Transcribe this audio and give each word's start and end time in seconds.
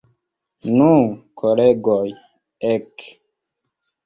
Nu, 0.77 0.87
kolegoj, 1.41 1.99
ek! 2.71 3.07